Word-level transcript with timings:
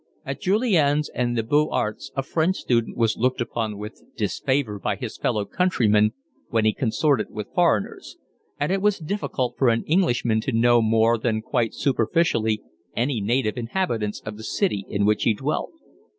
At 0.25 0.41
Julian's 0.41 1.09
and 1.09 1.29
at 1.29 1.35
the 1.35 1.47
Beaux 1.47 1.69
Arts 1.69 2.11
a 2.15 2.23
French 2.23 2.55
student 2.55 2.97
was 2.97 3.17
looked 3.17 3.39
upon 3.39 3.77
with 3.77 4.01
disfavour 4.17 4.79
by 4.79 4.95
his 4.95 5.15
fellow 5.15 5.45
countrymen 5.45 6.13
when 6.49 6.65
he 6.65 6.73
consorted 6.73 7.29
with 7.29 7.53
foreigners, 7.53 8.17
and 8.59 8.71
it 8.71 8.81
was 8.81 8.97
difficult 8.97 9.53
for 9.59 9.69
an 9.69 9.83
Englishman 9.83 10.41
to 10.41 10.51
know 10.51 10.81
more 10.81 11.19
than 11.19 11.43
quite 11.43 11.75
superficially 11.75 12.63
any 12.95 13.21
native 13.21 13.59
inhabitants 13.59 14.21
of 14.21 14.37
the 14.37 14.43
city 14.43 14.83
in 14.89 15.05
which 15.05 15.21
he 15.21 15.35
dwelt. 15.35 15.71